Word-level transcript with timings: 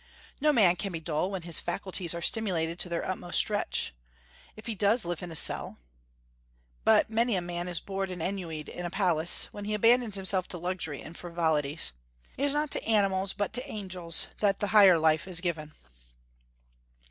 No 0.41 0.51
man 0.51 0.77
can 0.77 0.91
be 0.91 0.99
dull 0.99 1.29
when 1.29 1.43
his 1.43 1.59
faculties 1.59 2.15
are 2.15 2.23
stimulated 2.23 2.79
to 2.79 2.89
their 2.89 3.07
utmost 3.07 3.37
stretch, 3.37 3.93
if 4.55 4.65
he 4.65 4.73
does 4.73 5.05
live 5.05 5.21
in 5.21 5.31
a 5.31 5.35
cell; 5.35 5.77
but 6.83 7.11
many 7.11 7.35
a 7.35 7.39
man 7.41 7.67
is 7.67 7.79
bored 7.79 8.09
and 8.09 8.19
ennuied 8.19 8.67
in 8.67 8.83
a 8.83 8.89
palace, 8.89 9.47
when 9.53 9.65
he 9.65 9.75
abandons 9.75 10.15
himself 10.15 10.47
to 10.47 10.57
luxury 10.57 11.03
and 11.03 11.17
frivolities. 11.19 11.91
It 12.35 12.45
is 12.45 12.53
not 12.55 12.71
to 12.71 12.83
animals, 12.83 13.33
but 13.33 13.53
to 13.53 13.71
angels, 13.71 14.25
that 14.39 14.59
the 14.59 14.69
higher 14.73 14.97
life 14.97 15.27
is 15.27 15.39
given. 15.39 15.75